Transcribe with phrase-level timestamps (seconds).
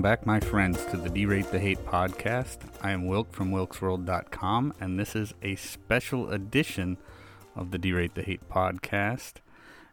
[0.00, 2.56] Welcome back, my friends, to the Derate the Hate podcast.
[2.80, 6.96] I am Wilk from wilksworld.com, and this is a special edition
[7.54, 9.34] of the Derate the Hate podcast.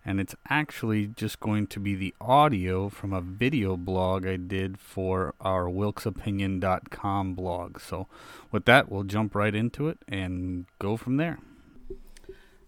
[0.06, 4.80] And it's actually just going to be the audio from a video blog I did
[4.80, 7.82] for our wilksopinion.com blog.
[7.82, 8.08] So,
[8.50, 11.40] with that, we'll jump right into it and go from there.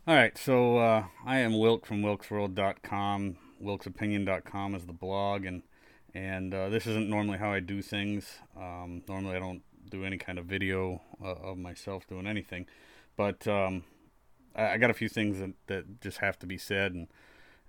[0.05, 3.37] All right, so uh, I am Wilk from wilksworld.com.
[3.63, 5.61] Wilksopinion.com is the blog, and
[6.13, 8.39] and uh, this isn't normally how I do things.
[8.57, 12.67] Um, normally, I don't do any kind of video uh, of myself doing anything,
[13.17, 13.83] but um,
[14.55, 17.07] I, I, got a few things that, that just have to be said, and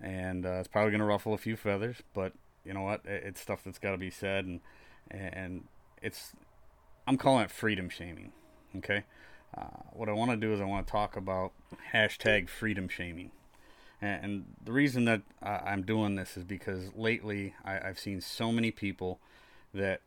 [0.00, 1.96] and uh, it's probably going to ruffle a few feathers.
[2.14, 2.32] But
[2.64, 3.02] you know what?
[3.04, 4.60] It's stuff that's got to be said, and
[5.10, 5.64] and
[6.02, 6.32] it's
[7.06, 8.32] I'm calling it freedom shaming.
[8.76, 9.04] Okay,
[9.56, 11.52] uh, what I want to do is I want to talk about
[11.92, 13.32] hashtag freedom shaming.
[14.02, 19.20] And the reason that I'm doing this is because lately I've seen so many people
[19.74, 20.00] that,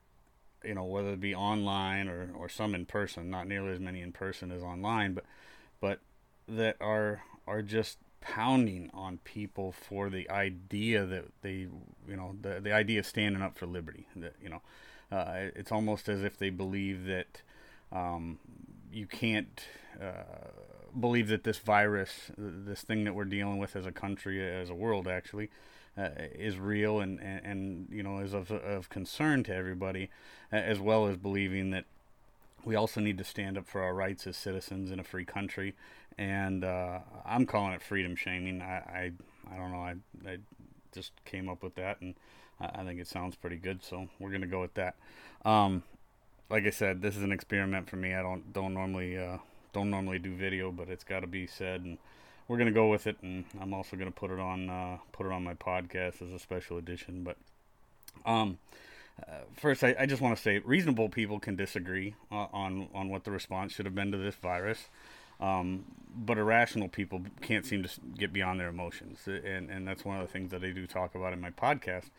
[0.64, 4.02] you know, whether it be online or, or some in person, not nearly as many
[4.02, 5.26] in person as online, but
[5.80, 6.00] but
[6.48, 11.68] that are are just pounding on people for the idea that they,
[12.08, 14.08] you know, the the idea of standing up for liberty.
[14.16, 14.62] That you know,
[15.12, 17.42] uh, it's almost as if they believe that
[17.92, 18.40] um,
[18.92, 19.64] you can't.
[20.02, 20.24] Uh,
[21.00, 24.76] believe that this virus, this thing that we're dealing with as a country, as a
[24.76, 25.50] world, actually,
[25.98, 30.10] uh, is real and, and, and, you know is of, of concern to everybody,
[30.52, 31.86] as well as believing that
[32.66, 35.76] we also need to stand up for our rights as citizens in a free country.
[36.18, 38.62] And uh, I'm calling it freedom shaming.
[38.62, 39.12] I, I,
[39.52, 39.80] I don't know.
[39.80, 39.96] I,
[40.28, 40.38] I
[40.94, 42.16] just came up with that, and
[42.60, 43.84] I think it sounds pretty good.
[43.84, 44.96] So we're gonna go with that.
[45.44, 45.84] Um,
[46.50, 48.14] like I said, this is an experiment for me.
[48.14, 49.38] I don't don't normally uh,
[49.74, 51.98] don't normally do video, but it's got to be said, and
[52.48, 53.18] we're gonna go with it.
[53.22, 56.40] And I'm also gonna put it on uh, put it on my podcast as a
[56.40, 57.24] special edition.
[57.24, 57.38] But
[58.26, 58.60] um,
[59.22, 63.10] uh, first, I, I just want to say, reasonable people can disagree uh, on on
[63.10, 64.88] what the response should have been to this virus.
[65.44, 70.20] Um, but irrational people can't seem to get beyond their emotions, and and that's one
[70.20, 72.10] of the things that I do talk about in my podcast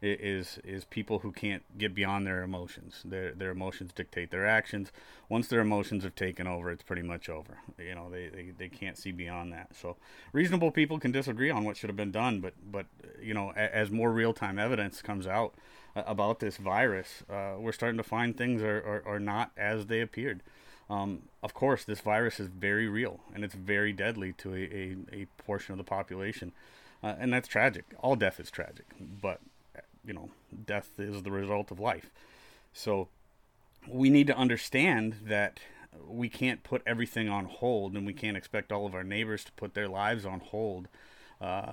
[0.00, 3.02] is is people who can't get beyond their emotions.
[3.04, 4.90] Their their emotions dictate their actions.
[5.28, 7.58] Once their emotions have taken over, it's pretty much over.
[7.78, 9.76] You know, they, they, they can't see beyond that.
[9.76, 9.96] So
[10.32, 12.86] reasonable people can disagree on what should have been done, but but
[13.20, 15.54] you know, as more real time evidence comes out
[15.94, 20.00] about this virus, uh, we're starting to find things are, are, are not as they
[20.00, 20.42] appeared.
[20.92, 24.96] Um, of course, this virus is very real and it's very deadly to a, a,
[25.22, 26.52] a portion of the population.
[27.02, 27.84] Uh, and that's tragic.
[28.00, 28.84] All death is tragic.
[29.00, 29.40] But
[30.04, 30.30] you know,
[30.66, 32.10] death is the result of life.
[32.74, 33.08] So
[33.88, 35.60] we need to understand that
[36.06, 39.52] we can't put everything on hold and we can't expect all of our neighbors to
[39.52, 40.88] put their lives on hold
[41.40, 41.72] uh,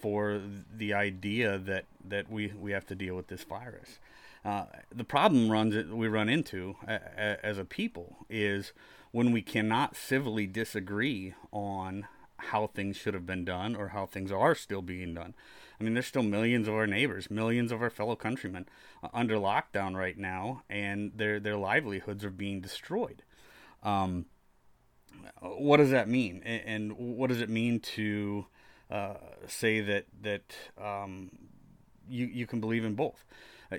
[0.00, 0.40] for
[0.76, 3.98] the idea that, that we, we have to deal with this virus.
[4.44, 4.64] Uh,
[4.94, 8.72] the problem runs we run into as a people is
[9.10, 12.06] when we cannot civilly disagree on
[12.36, 15.34] how things should have been done or how things are still being done.
[15.78, 18.66] I mean, there's still millions of our neighbors, millions of our fellow countrymen
[19.02, 23.22] uh, under lockdown right now, and their their livelihoods are being destroyed.
[23.82, 24.26] Um,
[25.40, 28.46] what does that mean, and, and what does it mean to
[28.90, 29.14] uh,
[29.46, 31.30] say that that um,
[32.08, 33.24] you you can believe in both?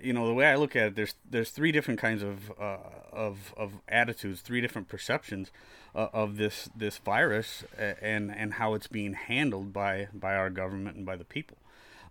[0.02, 2.78] You know, the way I look at it, there's there's three different kinds of uh,
[3.12, 5.52] of of attitudes, three different perceptions
[5.94, 10.96] uh, of this this virus, and and how it's being handled by by our government
[10.96, 11.58] and by the people.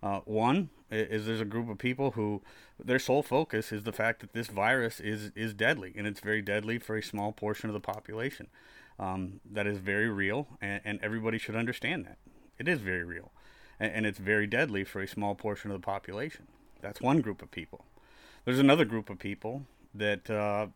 [0.03, 2.41] Uh, one is there's a group of people who
[2.83, 6.41] their sole focus is the fact that this virus is is deadly and it's very
[6.41, 8.47] deadly for a small portion of the population.
[8.99, 12.19] Um, that is very real, and, and, everybody should understand that
[12.59, 13.31] it is very real,
[13.79, 16.45] and, and, it's very deadly for a small portion of the population.
[16.81, 17.85] That's one group of people.
[18.45, 20.67] There's another group of people that uh,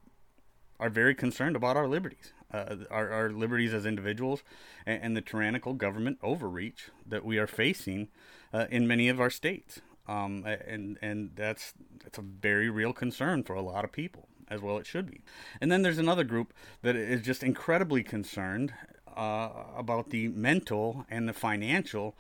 [0.80, 4.44] are very concerned about our liberties, uh, our, our liberties as individuals,
[4.86, 8.10] and, and the tyrannical government overreach that we are facing
[8.54, 9.82] uh, in many of our states.
[10.08, 11.74] Um, and and that's
[12.04, 15.22] that's a very real concern for a lot of people, as well it should be.
[15.60, 16.54] And then there's another group
[16.84, 18.72] that is just incredibly concerned
[19.18, 22.16] uh, about the mental and the financial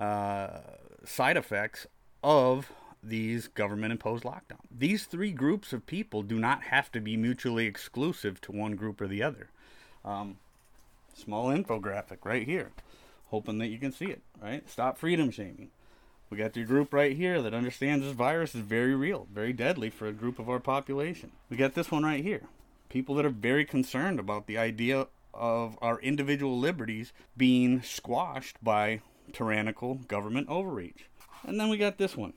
[0.00, 0.48] uh,
[1.04, 1.86] side effects
[2.24, 4.66] of these government imposed lockdowns.
[4.70, 9.00] These three groups of people do not have to be mutually exclusive to one group
[9.00, 9.48] or the other.
[10.04, 10.38] Um,
[11.14, 12.70] small infographic right here,
[13.28, 14.22] hoping that you can see it.
[14.40, 15.70] Right, stop freedom shaming.
[16.30, 19.88] We got the group right here that understands this virus is very real, very deadly
[19.88, 21.32] for a group of our population.
[21.48, 22.42] We got this one right here.
[22.90, 29.00] People that are very concerned about the idea of our individual liberties being squashed by
[29.32, 31.08] tyrannical government overreach.
[31.44, 32.34] And then we got this one.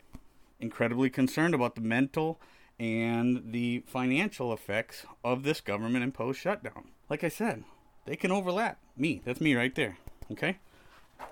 [0.61, 2.39] Incredibly concerned about the mental
[2.79, 6.89] and the financial effects of this government imposed shutdown.
[7.09, 7.63] Like I said,
[8.05, 8.77] they can overlap.
[8.95, 9.97] Me, that's me right there.
[10.31, 10.57] Okay?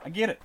[0.03, 0.41] I get it.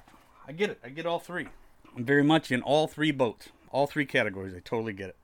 [0.47, 0.79] I get it.
[0.85, 1.49] I get all three.
[1.97, 4.55] I'm very much in all three boats, all three categories.
[4.55, 5.17] I totally get it.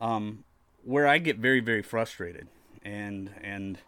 [0.00, 0.44] Um,
[0.84, 2.48] where I get very, very frustrated,
[2.84, 3.78] and and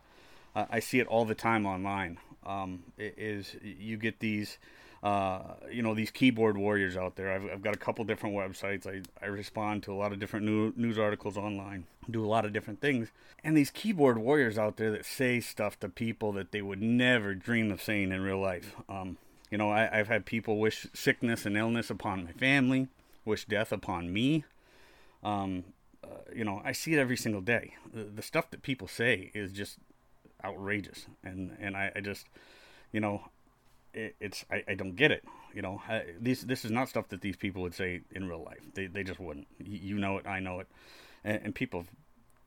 [0.56, 4.58] uh, I see it all the time online, um, is you get these
[5.02, 5.40] uh,
[5.70, 7.32] you know these keyboard warriors out there.
[7.32, 8.86] I've, I've got a couple different websites.
[8.86, 12.44] I, I respond to a lot of different new, news articles online, do a lot
[12.44, 13.08] of different things.
[13.44, 17.34] And these keyboard warriors out there that say stuff to people that they would never
[17.34, 18.74] dream of saying in real life.
[18.88, 19.18] Um,
[19.50, 22.88] you know, I, I've had people wish sickness and illness upon my family,
[23.24, 24.44] wish death upon me.
[25.22, 25.64] Um,
[26.02, 27.74] uh, you know, I see it every single day.
[27.92, 29.78] The, the, stuff that people say is just
[30.44, 32.26] outrageous, and and I, I just,
[32.92, 33.24] you know,
[33.94, 35.24] it, it's I, I don't get it.
[35.54, 35.80] You know,
[36.20, 38.60] these this is not stuff that these people would say in real life.
[38.74, 39.46] They they just wouldn't.
[39.58, 40.68] You know it, I know it,
[41.24, 41.90] and, and people have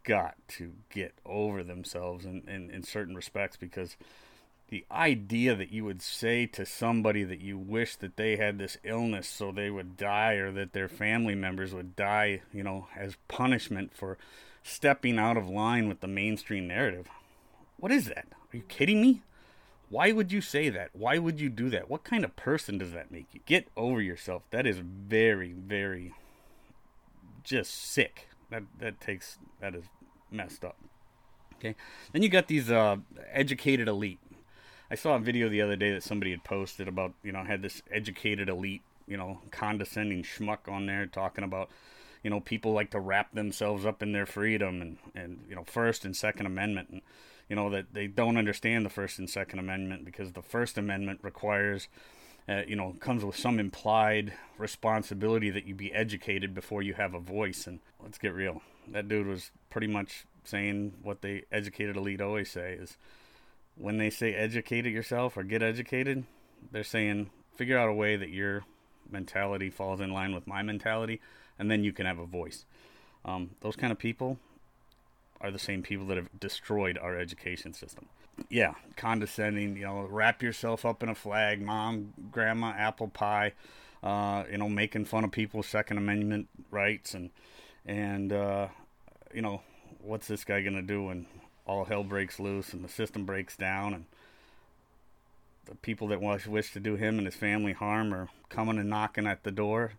[0.04, 3.98] got to get over themselves in, in, in certain respects because
[4.70, 8.78] the idea that you would say to somebody that you wish that they had this
[8.84, 13.18] illness so they would die or that their family members would die, you know, as
[13.28, 14.18] punishment for
[14.64, 17.08] stepping out of line with the mainstream narrative.
[17.78, 18.28] What is that?
[18.32, 19.24] Are you kidding me?
[19.92, 20.92] Why would you say that?
[20.94, 21.90] Why would you do that?
[21.90, 23.42] What kind of person does that make you?
[23.46, 24.44] Get over yourself.
[24.50, 26.14] That is very, very
[27.44, 28.30] just sick.
[28.50, 29.84] That that takes that is
[30.32, 30.78] messed up.
[31.58, 31.76] Okay.
[32.14, 32.98] Then you got these uh,
[33.34, 34.20] educated elite.
[34.90, 37.62] I saw a video the other day that somebody had posted about, you know, had
[37.62, 41.70] this educated elite, you know, condescending schmuck on there talking about,
[42.24, 45.66] you know, people like to wrap themselves up in their freedom and, and you know,
[45.66, 46.90] First and Second Amendment.
[46.90, 47.02] And
[47.52, 51.20] you know that they don't understand the First and Second Amendment because the First Amendment
[51.22, 51.90] requires,
[52.48, 57.14] uh, you know, comes with some implied responsibility that you be educated before you have
[57.14, 57.68] a voice.
[57.68, 62.50] And let's get real, that dude was pretty much saying what the educated elite always
[62.50, 62.96] say is
[63.76, 66.24] when they say educate yourself or get educated,
[66.72, 68.64] they're saying figure out a way that your
[69.10, 71.20] mentality falls in line with my mentality,
[71.60, 72.66] and then you can have a voice.
[73.26, 74.40] Um, those kind of people,
[75.42, 78.06] are the same people that have destroyed our education system.
[78.50, 83.54] Yeah, condescending, you know, wrap yourself up in a flag, mom, grandma, apple pie,
[84.04, 87.30] uh, you know, making fun of people's Second Amendment rights and
[87.86, 88.68] and uh,
[89.34, 89.62] you know,
[90.02, 91.26] what's this guy gonna do when
[91.66, 94.06] all hell breaks loose and the system breaks down and
[95.66, 99.28] the people that wish to do him and his family harm are coming and knocking
[99.28, 99.94] at the door.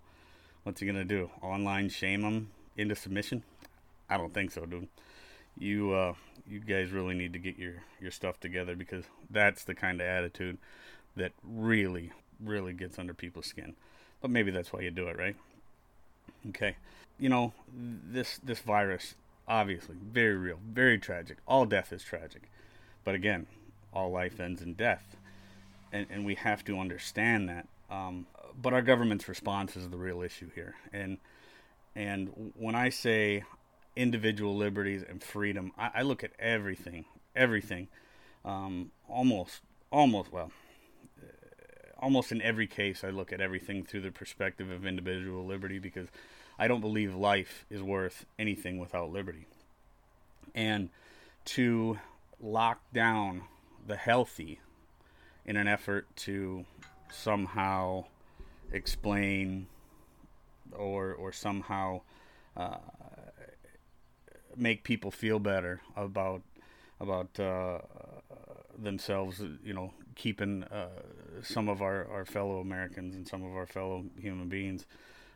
[0.65, 1.31] What's he gonna do?
[1.41, 3.43] Online shame him into submission?
[4.09, 4.89] I don't think so, dude
[5.59, 6.15] you uh,
[6.47, 10.07] you guys really need to get your your stuff together because that's the kind of
[10.07, 10.59] attitude
[11.17, 13.75] that really really gets under people's skin.
[14.21, 15.37] But maybe that's why you do it, right?
[16.49, 16.77] Okay.
[17.19, 19.15] You know, this this virus
[19.47, 21.39] obviously very real, very tragic.
[21.47, 22.43] All death is tragic.
[23.05, 23.47] But again,
[23.93, 25.17] all life ends in death.
[25.93, 27.67] And and we have to understand that.
[27.91, 28.27] Um,
[28.61, 30.75] but our government's response is the real issue here.
[30.93, 31.19] And
[31.95, 33.45] and when I say
[33.97, 35.73] individual liberties and freedom.
[35.79, 37.05] I, I look at everything,
[37.37, 37.89] everything,
[38.45, 40.51] um, almost, almost well,
[41.21, 41.27] uh,
[42.01, 43.05] almost in every case.
[43.05, 46.09] I look at everything through the perspective of individual liberty because
[46.59, 49.47] I don't believe life is worth anything without liberty.
[50.55, 50.91] And
[51.45, 51.99] to
[52.41, 53.43] lock down
[53.87, 54.61] the healthy
[55.45, 56.65] in an effort to
[57.11, 58.05] somehow
[58.73, 59.67] explain
[60.73, 62.01] or or somehow
[62.57, 62.79] uh,
[64.57, 66.43] make people feel better about
[67.01, 67.79] about uh,
[68.79, 69.43] themselves.
[69.65, 70.89] You know, keeping uh,
[71.43, 74.87] some of our, our fellow Americans and some of our fellow human beings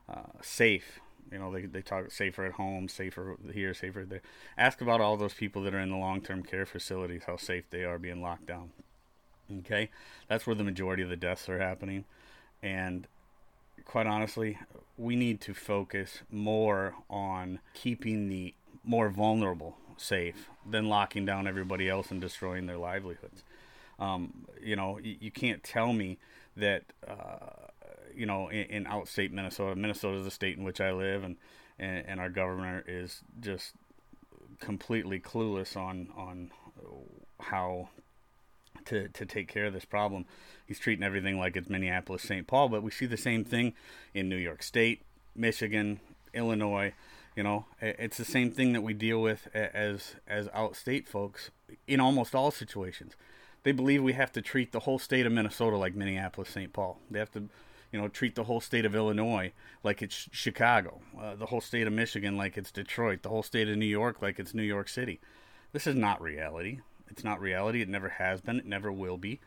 [0.08, 1.00] uh, safe.
[1.32, 4.22] You know, they they talk safer at home, safer here, safer there.
[4.56, 7.64] Ask about all those people that are in the long term care facilities, how safe
[7.70, 8.70] they are being locked down.
[9.60, 9.90] Okay,
[10.28, 12.04] that's where the majority of the deaths are happening,
[12.62, 13.06] and
[13.84, 14.58] quite honestly,
[14.96, 18.54] we need to focus more on keeping the
[18.86, 23.42] more vulnerable safe than locking down everybody else and destroying their livelihoods.
[23.98, 26.18] Um, you know, you, you, can't tell me
[26.56, 27.68] that, uh,
[28.14, 31.36] you know, in, in, outstate Minnesota, Minnesota is the state in which I live, and,
[31.78, 33.72] and, and our governor is just
[34.60, 36.50] completely clueless on on
[37.40, 37.88] how
[38.86, 40.24] to to take care of this problem.
[40.66, 42.46] He's treating everything like it's Minneapolis, St.
[42.46, 43.74] Paul, but we see the same thing
[44.14, 45.02] in New York State,
[45.34, 46.00] Michigan,
[46.34, 46.92] Illinois.
[47.36, 51.50] You know, it's the same thing that we deal with as as outstate folks
[51.86, 53.14] in almost all situations.
[53.62, 56.72] They believe we have to treat the whole state of Minnesota like Minneapolis, St.
[56.72, 56.98] Paul.
[57.10, 57.48] They have to,
[57.92, 59.52] you know, treat the whole state of Illinois
[59.82, 63.68] like it's Chicago, uh, the whole state of Michigan like it's Detroit, the whole state
[63.68, 65.20] of New York like it's New York City.
[65.72, 66.80] This is not reality.
[67.08, 67.82] It's not reality.
[67.82, 68.58] It never has been.
[68.58, 69.40] It never will be.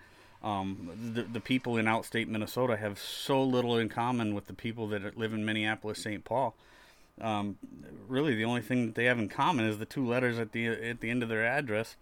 [0.44, 4.88] Um, the the people in outstate Minnesota have so little in common with the people
[4.90, 6.24] that live in Minneapolis, St.
[6.24, 6.56] Paul.
[7.22, 7.58] Um,
[8.08, 10.68] really, the only thing that they have in common is the two letters at the
[10.68, 11.96] at the end of their address.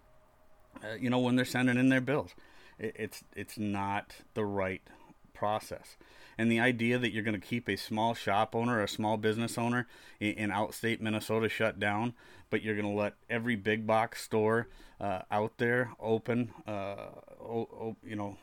[0.82, 2.34] Uh, you know, when they're sending in their bills,
[2.78, 4.82] it, it's it's not the right
[5.34, 5.96] process.
[6.36, 9.58] And the idea that you're going to keep a small shop owner, a small business
[9.58, 9.88] owner
[10.20, 12.14] in, in outstate Minnesota shut down,
[12.48, 14.68] but you're going to let every big box store
[15.00, 17.08] uh, out there open, uh,
[18.04, 18.36] you know,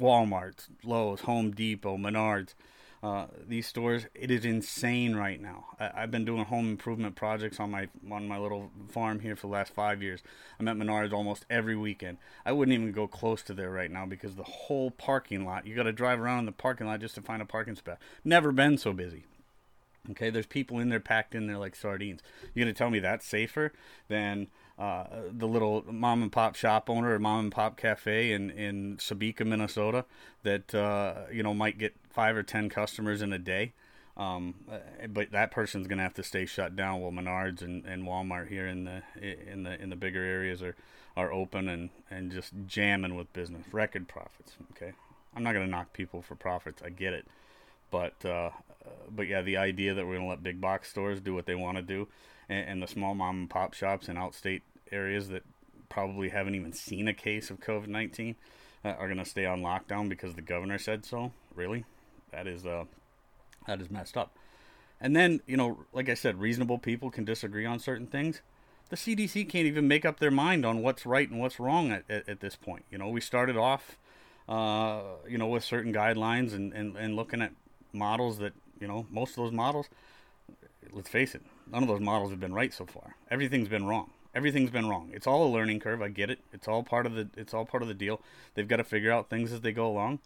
[0.00, 2.54] Walmart, Lowe's, Home Depot, Menards,
[3.02, 5.66] uh, these stores, it is insane right now.
[5.78, 9.46] I, have been doing home improvement projects on my on my little farm here for
[9.46, 10.22] the last five years.
[10.58, 12.18] I'm at Menards almost every weekend.
[12.44, 15.74] I wouldn't even go close to there right now because the whole parking lot, you
[15.74, 17.98] got to drive around in the parking lot just to find a parking spot.
[18.24, 19.24] Never been so busy.
[20.10, 22.20] Okay, there's people in there packed in there like sardines.
[22.54, 23.72] You're gonna tell me that's safer
[24.08, 24.48] than
[24.78, 28.96] uh, the little mom and pop shop owner or mom and pop cafe in in
[28.98, 30.04] Sebeka, Minnesota,
[30.42, 33.74] that uh, you know might get five or ten customers in a day.
[34.16, 37.00] Um, uh, but that person's gonna have to stay shut down.
[37.00, 40.74] While Menards and, and Walmart here in the in the in the bigger areas are
[41.16, 44.54] are open and and just jamming with business, record profits.
[44.72, 44.92] Okay,
[45.36, 46.82] I'm not gonna knock people for profits.
[46.82, 47.26] I get it,
[47.90, 48.50] but uh,
[49.14, 51.54] but yeah, the idea that we're going to let big box stores do what they
[51.54, 52.08] want to do,
[52.48, 55.42] and, and, the small mom and pop shops in outstate areas that
[55.88, 58.36] probably haven't even seen a case of COVID nineteen
[58.84, 61.32] uh, are going to stay on lockdown because the governor said so.
[61.54, 61.84] Really,
[62.32, 62.84] that is uh,
[63.66, 64.36] that is messed up.
[65.00, 68.40] And then you know, like I said, reasonable people can disagree on certain things.
[68.88, 72.04] The CDC can't even make up their mind on what's right and what's wrong at,
[72.08, 72.84] at, at this point.
[72.88, 73.98] You know, we started off,
[74.48, 77.50] uh, you know, with certain guidelines and, and, and looking at
[77.92, 79.88] models that you know, most of those models,
[80.92, 83.16] let's face it, none of those models have been right so far.
[83.30, 84.10] Everything's been wrong.
[84.34, 85.10] Everything's been wrong.
[85.14, 86.02] It's all a learning curve.
[86.02, 86.40] I get it.
[86.52, 88.20] It's all part of the it's all part of the deal.
[88.54, 90.18] They've got to figure out things as they go along.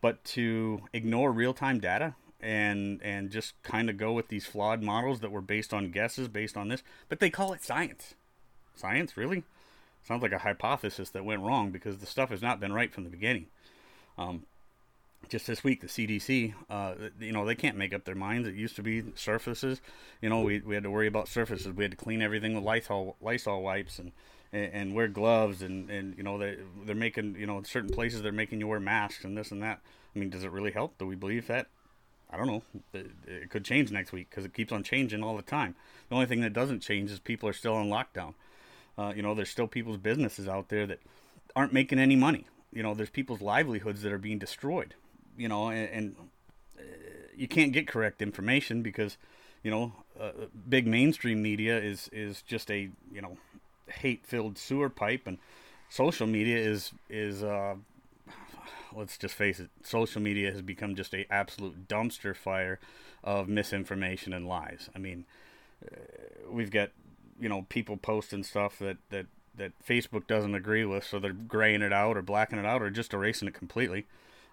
[0.00, 5.20] But to ignore real-time data and and just kind of go with these flawed models
[5.20, 8.14] that were based on guesses, based on this, but they call it science.
[8.76, 9.44] Science, really?
[10.06, 13.04] Sounds like a hypothesis that went wrong because the stuff has not been right from
[13.04, 13.46] the beginning.
[14.18, 14.44] Um,
[15.30, 18.46] just this week, the CDC, uh, you know, they can't make up their minds.
[18.46, 19.80] It used to be surfaces.
[20.20, 21.72] You know, we, we had to worry about surfaces.
[21.72, 24.12] We had to clean everything with Lysol, Lysol wipes and,
[24.54, 25.62] and, and wear gloves.
[25.62, 26.56] And, and, you know, they,
[26.86, 29.80] they're making, you know, certain places they're making you wear masks and this and that.
[30.14, 30.96] I mean, does it really help?
[30.98, 31.66] Do we believe that?
[32.30, 32.62] I don't know.
[32.92, 35.74] It, it could change next week because it keeps on changing all the time.
[36.08, 38.34] The only thing that doesn't change is people are still on lockdown.
[38.96, 41.00] Uh, you know, there's still people's businesses out there that
[41.54, 42.46] aren't making any money.
[42.72, 44.94] You know, there's people's livelihoods that are being destroyed
[45.36, 46.16] you know, and, and
[46.78, 46.82] uh,
[47.36, 49.16] you can't get correct information because,
[49.62, 50.30] you know, uh,
[50.68, 53.36] big mainstream media is is just a you know
[54.00, 55.38] hate-filled sewer pipe, and
[55.88, 57.76] social media is is uh,
[58.94, 62.78] let's just face it, social media has become just a absolute dumpster fire
[63.22, 64.88] of misinformation and lies.
[64.94, 65.24] I mean,
[65.84, 65.96] uh,
[66.50, 66.90] we've got
[67.40, 71.82] you know people posting stuff that that that Facebook doesn't agree with, so they're graying
[71.82, 74.06] it out or blacking it out or just erasing it completely.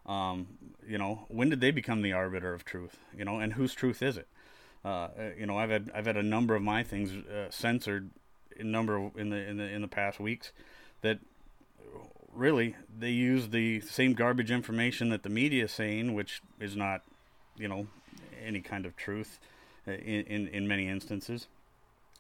[0.06, 0.48] Um,
[0.88, 2.98] you know, when did they become the arbiter of truth?
[3.16, 4.28] You know, and whose truth is it?
[4.84, 8.10] Uh, you know, I've had I've had a number of my things uh, censored,
[8.63, 10.51] number in the in the in the past weeks,
[11.01, 11.20] that
[12.34, 17.01] really they use the same garbage information that the media is saying, which is not,
[17.58, 17.88] you know,
[18.46, 19.39] any kind of truth,
[19.88, 21.48] uh, in in, in many instances,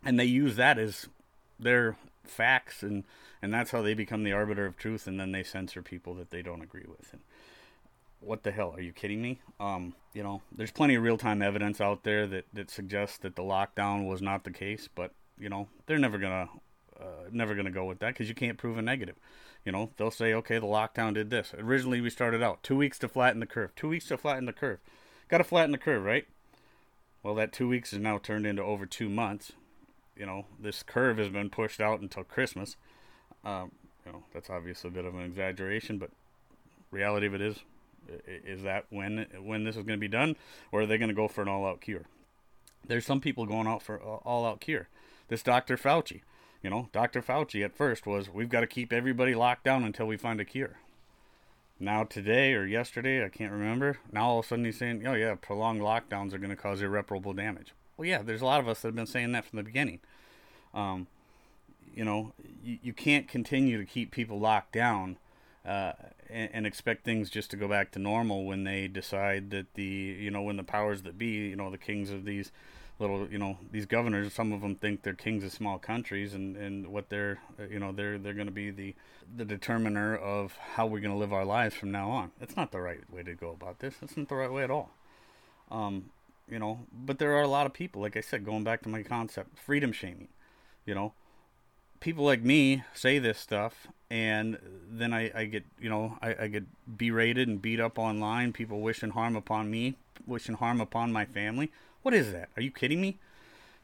[0.03, 1.07] and they use that as
[1.59, 3.03] their facts and
[3.41, 6.29] and that's how they become the arbiter of truth and then they censor people that
[6.29, 7.21] they don't agree with and
[8.21, 8.73] what the hell?
[8.75, 9.41] Are you kidding me?
[9.59, 13.35] Um, you know, there's plenty of real time evidence out there that, that suggests that
[13.35, 16.47] the lockdown was not the case, but you know, they're never gonna
[16.99, 19.15] uh, never gonna go with that because you can't prove a negative.
[19.65, 21.53] You know, they'll say, okay, the lockdown did this.
[21.57, 23.75] Originally, we started out two weeks to flatten the curve.
[23.75, 24.79] Two weeks to flatten the curve.
[25.27, 26.25] Got to flatten the curve, right?
[27.21, 29.51] Well, that two weeks is now turned into over two months.
[30.15, 32.75] You know, this curve has been pushed out until Christmas.
[33.45, 33.71] Um,
[34.05, 36.09] you know, that's obviously a bit of an exaggeration, but
[36.89, 37.57] reality of it is
[38.25, 40.35] is that when when this is going to be done,
[40.71, 42.05] or are they going to go for an all-out cure?
[42.85, 44.87] There's some people going out for all-out cure.
[45.31, 45.77] This Dr.
[45.77, 46.23] Fauci,
[46.61, 47.21] you know, Dr.
[47.21, 50.45] Fauci at first was we've got to keep everybody locked down until we find a
[50.45, 50.79] cure.
[51.79, 53.99] Now today or yesterday, I can't remember.
[54.11, 56.81] Now all of a sudden he's saying, oh yeah, prolonged lockdowns are going to cause
[56.81, 57.73] irreparable damage.
[57.95, 60.01] Well, yeah, there's a lot of us that have been saying that from the beginning.
[60.73, 61.07] Um,
[61.95, 65.15] you know, you, you can't continue to keep people locked down
[65.65, 65.93] uh,
[66.29, 69.83] and, and, expect things just to go back to normal when they decide that the
[69.83, 72.51] you know when the powers that be you know the kings of these
[73.01, 76.55] little you know these governors some of them think they're kings of small countries and
[76.55, 77.39] and what they're
[77.69, 78.95] you know they're they're going to be the
[79.35, 82.31] the determiner of how we're going to live our lives from now on.
[82.39, 83.95] That's not the right way to go about this.
[83.99, 84.91] That's not the right way at all.
[85.69, 86.11] Um
[86.49, 88.89] you know but there are a lot of people like i said going back to
[88.89, 90.27] my concept freedom shaming
[90.85, 91.13] you know.
[91.99, 94.57] People like me say this stuff and
[94.89, 96.63] then I, I get you know I, I get
[96.97, 101.71] berated and beat up online people wishing harm upon me wishing harm upon my family
[102.01, 102.49] what is that?
[102.55, 103.17] Are you kidding me?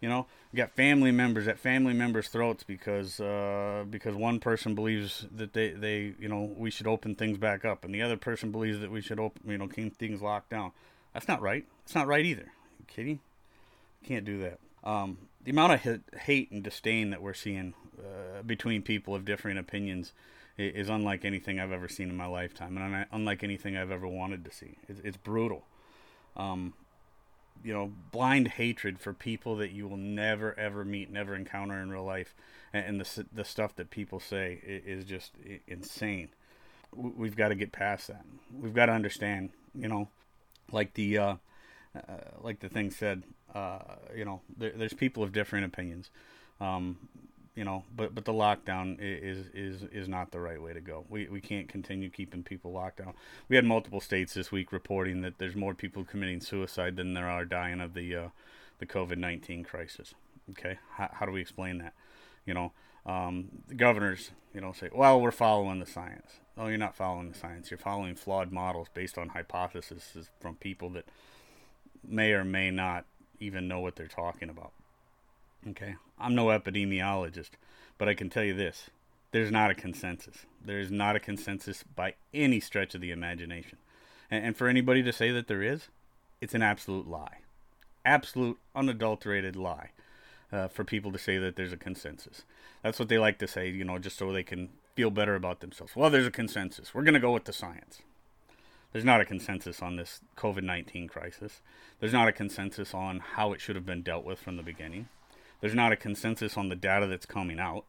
[0.01, 4.75] You know you got family members at family members throats because uh, because one person
[4.75, 8.17] believes that they, they you know we should open things back up and the other
[8.17, 10.71] person believes that we should open you know keep things locked down.
[11.13, 11.65] That's not right.
[11.83, 12.51] It's not right either.
[12.79, 13.19] You kidding?
[14.01, 14.59] You can't do that.
[14.83, 19.57] Um, the amount of hate and disdain that we're seeing uh, between people of differing
[19.57, 20.13] opinions
[20.57, 24.43] is unlike anything I've ever seen in my lifetime, and unlike anything I've ever wanted
[24.45, 24.77] to see.
[24.87, 25.65] It's, it's brutal.
[26.35, 26.73] Um,
[27.63, 31.89] you know, blind hatred for people that you will never ever meet, never encounter in
[31.89, 32.35] real life,
[32.73, 35.33] and, the the stuff that people say is just
[35.67, 36.29] insane.
[36.93, 38.25] We've got to get past that.
[38.53, 39.49] We've got to understand.
[39.75, 40.09] You know,
[40.71, 41.35] like the uh,
[41.95, 43.23] uh, like the thing said.
[43.53, 43.79] Uh,
[44.15, 46.11] you know, there, there's people of different opinions.
[46.59, 46.97] Um,
[47.57, 51.05] you know, but but the lockdown is is is not the right way to go.
[51.09, 53.15] We we can't continue keeping people locked down.
[53.49, 57.27] We had multiple states this week reporting that there's more people committing suicide than there
[57.27, 58.27] are dying of the uh,
[58.77, 60.13] the COVID nineteen crisis.
[60.51, 61.93] Okay, how, how do we explain that?
[62.45, 62.73] You know,
[63.07, 66.33] um, the governors, you know, say, well, we're following the science.
[66.55, 67.71] No, you're not following the science.
[67.71, 71.05] You're following flawed models based on hypotheses from people that
[72.07, 73.05] may or may not
[73.39, 74.73] even know what they're talking about.
[75.69, 77.51] Okay, I'm no epidemiologist,
[77.97, 78.89] but I can tell you this
[79.31, 80.45] there's not a consensus.
[80.63, 83.77] There is not a consensus by any stretch of the imagination.
[84.31, 85.89] And, and, for anybody to say that there is,
[86.41, 87.39] it's an absolute lie.
[88.05, 89.91] Absolute, unadulterated lie
[90.51, 92.43] uh, for people to say that there's a consensus.
[92.83, 95.59] That's what they like to say, you know, just so they can feel better about
[95.59, 95.95] themselves.
[95.95, 96.93] Well, there's a consensus.
[96.93, 98.01] We're going to go with the science.
[98.93, 101.61] There's not a consensus on this COVID 19 crisis.
[101.99, 105.09] There's not a consensus on how it should have been dealt with from the beginning
[105.61, 107.85] there's not a consensus on the data that's coming out.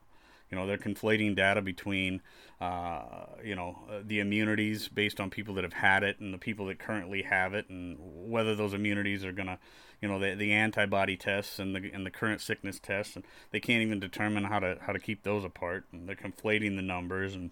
[0.51, 2.23] You know, they're conflating data between,
[2.61, 6.39] uh, you know, uh, the immunities based on people that have had it and the
[6.39, 9.59] people that currently have it, and whether those immunities are gonna,
[10.01, 13.61] you know, the, the antibody tests and the and the current sickness tests, and they
[13.61, 15.85] can't even determine how to how to keep those apart.
[15.93, 17.51] And they're conflating the numbers, and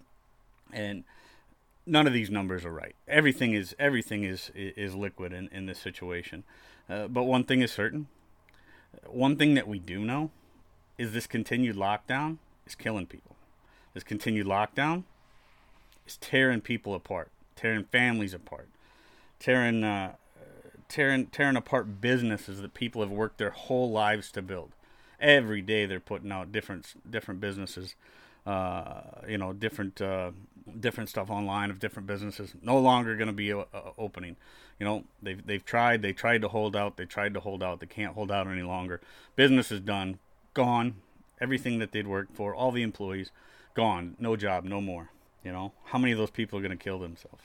[0.73, 1.03] and
[1.85, 2.95] none of these numbers are right.
[3.07, 6.43] Everything is everything is is liquid in in this situation.
[6.89, 8.07] Uh, but one thing is certain:
[9.05, 10.31] one thing that we do know
[10.97, 13.35] is this continued lockdown is killing people.
[13.93, 15.03] This continued lockdown
[16.05, 18.69] is tearing people apart, tearing families apart,
[19.39, 20.13] tearing uh,
[20.87, 24.71] tearing tearing apart businesses that people have worked their whole lives to build.
[25.19, 27.95] Every day they're putting out different different businesses,
[28.47, 30.31] uh, you know, different uh,
[30.79, 32.53] different stuff online of different businesses.
[32.61, 34.35] No longer going to be a, a opening.
[34.79, 37.79] You know they've they've tried they tried to hold out they tried to hold out
[37.79, 39.01] they can't hold out any longer.
[39.35, 40.19] Business is done
[40.53, 40.95] gone.
[41.39, 43.31] Everything that they'd worked for all the employees
[43.73, 44.15] gone.
[44.19, 45.09] No job no more.
[45.43, 47.43] You know how many of those people are going to kill themselves?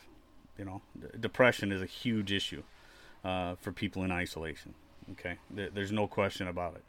[0.58, 0.82] You know
[1.18, 2.62] depression is a huge issue
[3.24, 4.74] uh, for people in isolation
[5.12, 5.38] okay?
[5.50, 6.84] There's no question about it.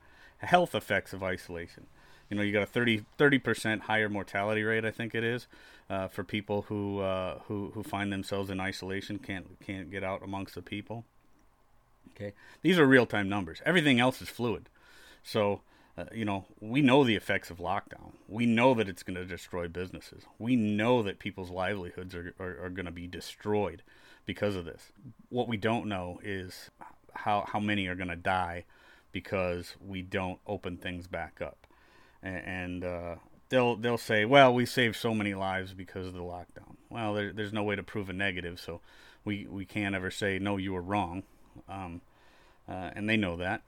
[0.45, 1.87] Health effects of isolation
[2.29, 5.47] you know you got a 30 percent higher mortality rate I think it is
[5.89, 10.23] uh, for people who uh, who who find themselves in isolation can't can't get out
[10.23, 11.05] amongst the people.
[12.11, 13.61] Okay, these are real time numbers.
[13.65, 14.69] Everything else is fluid,
[15.23, 15.61] so.
[15.95, 18.13] Uh, you know, we know the effects of lockdown.
[18.27, 20.23] We know that it's going to destroy businesses.
[20.39, 23.83] We know that people's livelihoods are, are, are going to be destroyed
[24.25, 24.91] because of this.
[25.29, 26.71] What we don't know is
[27.13, 28.65] how, how many are going to die
[29.11, 31.62] because we don't open things back up
[32.23, 33.15] and uh,
[33.49, 36.75] they'll they'll say, well, we saved so many lives because of the lockdown.
[36.89, 38.81] Well, there, there's no way to prove a negative, so
[39.25, 41.23] we we can't ever say no, you were wrong,
[41.69, 42.01] um,
[42.67, 43.61] uh, and they know that,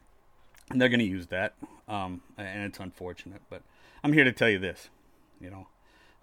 [0.70, 1.54] and they're going to use that,
[1.88, 3.42] um, and it's unfortunate.
[3.50, 3.62] But
[4.04, 4.90] I'm here to tell you this,
[5.40, 5.68] you know,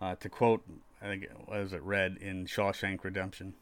[0.01, 0.65] uh, to quote,
[1.01, 3.55] I think was it Red in Shawshank Redemption,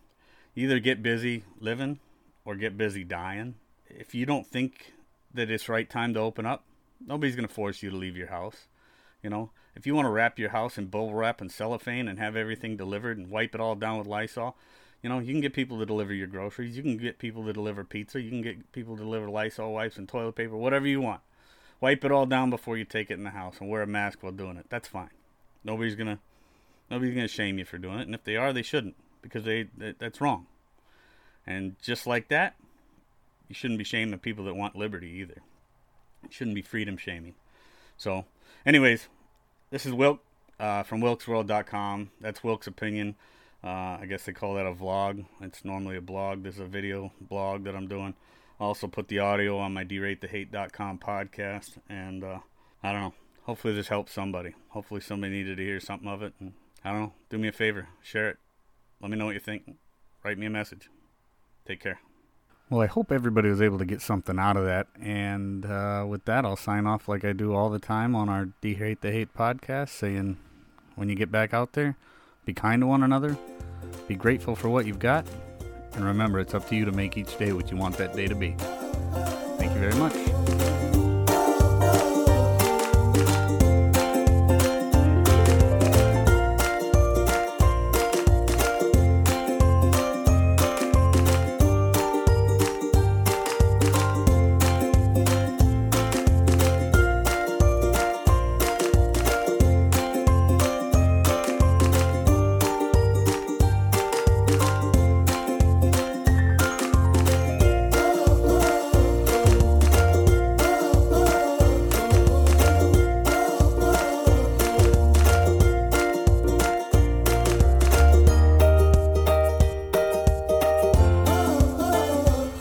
[0.57, 2.01] either get busy living
[2.45, 3.57] or get busy dying.
[3.89, 4.93] If you don't think
[5.35, 6.65] that it's right time to open up,
[7.05, 8.67] Nobody's going to force you to leave your house.
[9.23, 12.19] You know, if you want to wrap your house in bubble wrap and cellophane and
[12.19, 14.57] have everything delivered and wipe it all down with Lysol,
[15.03, 16.77] you know, you can get people to deliver your groceries.
[16.77, 18.21] You can get people to deliver pizza.
[18.21, 21.21] You can get people to deliver Lysol wipes and toilet paper, whatever you want.
[21.81, 24.23] Wipe it all down before you take it in the house and wear a mask
[24.23, 24.67] while doing it.
[24.69, 25.11] That's fine.
[25.65, 26.19] Nobody's gonna,
[26.91, 29.45] Nobody's going to shame you for doing it, and if they are, they shouldn't because
[29.45, 30.47] they that, that's wrong.
[31.47, 32.57] And just like that,
[33.49, 35.41] you shouldn't be shaming people that want liberty either.
[36.25, 37.35] It shouldn't be freedom shaming.
[37.97, 38.25] So,
[38.65, 39.09] anyways,
[39.71, 40.23] this is Wilk
[40.59, 42.11] uh, from WilksWorld.com.
[42.21, 43.17] That's Wilk's opinion.
[43.63, 45.25] Uh, I guess they call that a vlog.
[45.41, 46.43] It's normally a blog.
[46.43, 48.15] This is a video blog that I'm doing.
[48.59, 51.79] I also put the audio on my DerateTheHate.com podcast.
[51.89, 52.39] And uh,
[52.83, 53.15] I don't know.
[53.43, 54.55] Hopefully this helps somebody.
[54.69, 56.35] Hopefully somebody needed to hear something of it.
[56.41, 56.53] And
[56.85, 57.13] I don't know.
[57.29, 57.89] Do me a favor.
[58.03, 58.39] Share it.
[59.01, 59.77] Let me know what you think.
[60.23, 60.89] Write me a message.
[61.67, 62.01] Take care.
[62.71, 64.87] Well, I hope everybody was able to get something out of that.
[65.03, 68.49] And uh, with that, I'll sign off like I do all the time on our
[68.63, 70.37] Derate the Hate podcast, saying
[70.95, 71.97] when you get back out there,
[72.45, 73.37] be kind to one another,
[74.07, 75.27] be grateful for what you've got,
[75.95, 78.29] and remember, it's up to you to make each day what you want that day
[78.29, 78.55] to be.
[79.59, 80.60] Thank you very much.